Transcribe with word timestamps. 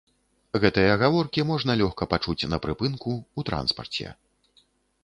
Гэтыя 0.61 0.93
гаворкі 1.01 1.45
можна 1.51 1.75
лёгка 1.83 2.03
пачуць 2.15 2.49
на 2.55 2.61
прыпынку, 2.65 3.11
у 3.39 3.47
транспарце. 3.53 4.07